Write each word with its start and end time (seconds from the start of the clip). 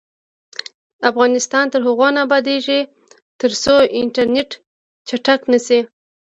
افغانستان 1.09 1.65
تر 1.73 1.81
هغو 1.87 2.07
نه 2.15 2.19
ابادیږي، 2.27 2.79
ترڅو 3.39 3.75
انټرنیټ 3.99 4.51
چټک 5.07 5.41
نشي. 5.51 5.79